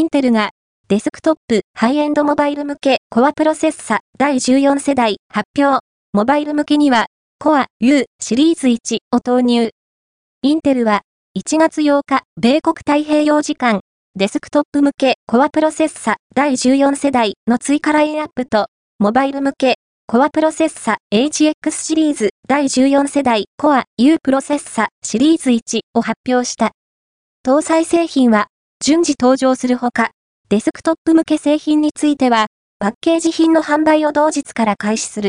[0.00, 0.52] Intelが
[0.88, 5.84] デスクトップ、ハイエンドモバイル向けコアプロセッサ第14世代発表。
[6.14, 9.68] モバイル向けには、コア U シリーズ1を投入。
[10.40, 11.02] Intelは、
[11.38, 13.80] 1月8日、米国太平洋時間、
[14.16, 19.74] デスクトップ向けコアプロセッサ第14世代の追加ラインアップと、モバイル向け
[20.06, 26.70] コアプロセッサ HX シリーズ第14世代コア U プロセッサシリーズ1を発表した。
[27.46, 28.48] 搭載製品は
[28.82, 30.12] 順次登場するほか、
[30.48, 32.46] デスクトップ向け製品については、
[32.78, 35.28] パッケージ品の販売を同日から開始する。